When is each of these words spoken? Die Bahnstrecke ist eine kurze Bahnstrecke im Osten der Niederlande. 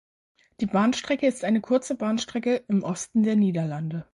Die 0.61 0.65
Bahnstrecke 0.65 1.27
ist 1.27 1.43
eine 1.43 1.61
kurze 1.61 1.93
Bahnstrecke 1.93 2.65
im 2.67 2.81
Osten 2.81 3.21
der 3.21 3.35
Niederlande. 3.35 4.07